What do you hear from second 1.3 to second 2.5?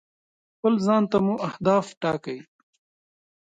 اهداف ټاکئ.